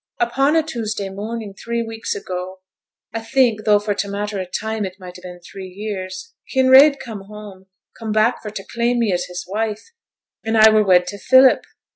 [0.19, 2.61] 'Upon a Tuesday morning, three weeks ago,
[3.13, 6.97] I think, tho' for t' matter o' time it might ha' been three years, Kinraid
[6.99, 7.67] come home;
[7.99, 9.91] come back for t' claim me as his wife,
[10.43, 11.61] and I were wed to Philip!